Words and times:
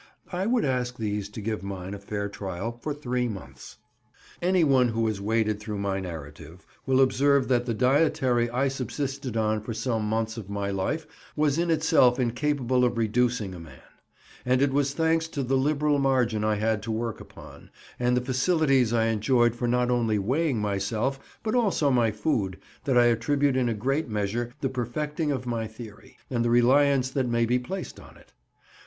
I 0.31 0.47
would 0.47 0.65
ask 0.65 0.97
these 0.97 1.29
to 1.29 1.41
give 1.41 1.61
mine 1.61 1.93
a 1.93 1.99
fair 1.99 2.27
trial 2.27 2.71
for 2.81 2.91
three 2.91 3.27
months. 3.27 3.77
Anyone 4.41 4.87
who 4.87 5.05
has 5.05 5.21
waded 5.21 5.59
through 5.59 5.77
my 5.77 5.99
narrative 5.99 6.65
will 6.87 6.99
observe 7.01 7.47
that 7.49 7.67
the 7.67 7.75
dietary 7.75 8.49
I 8.49 8.67
subsisted 8.67 9.37
on 9.37 9.61
for 9.61 9.75
some 9.75 10.05
months 10.09 10.37
of 10.37 10.49
my 10.49 10.71
life 10.71 11.05
was 11.35 11.59
in 11.59 11.69
itself 11.69 12.19
incapable 12.19 12.83
of 12.83 12.97
reducing 12.97 13.53
a 13.53 13.59
man; 13.59 13.83
and 14.43 14.59
it 14.63 14.73
was 14.73 14.95
thanks 14.95 15.27
to 15.27 15.43
the 15.43 15.55
liberal 15.55 15.99
margin 15.99 16.43
I 16.43 16.55
had 16.55 16.81
to 16.81 16.91
work 16.91 17.21
upon, 17.21 17.69
and 17.99 18.17
the 18.17 18.21
facilities 18.25 18.91
I 18.91 19.05
enjoyed 19.05 19.55
for 19.55 19.67
not 19.67 19.91
only 19.91 20.17
weighing 20.17 20.57
myself, 20.59 21.19
but 21.43 21.53
also 21.53 21.91
my 21.91 22.09
food, 22.09 22.57
that 22.85 22.97
I 22.97 23.05
attribute 23.05 23.55
in 23.55 23.69
a 23.69 23.75
great 23.75 24.09
measure 24.09 24.51
the 24.61 24.69
perfecting 24.69 25.31
of 25.31 25.45
my 25.45 25.67
theory, 25.67 26.17
and 26.27 26.43
the 26.43 26.49
reliance 26.49 27.11
that 27.11 27.29
may 27.29 27.45
be 27.45 27.59
placed 27.59 27.99
on 27.99 28.17
it. 28.17 28.33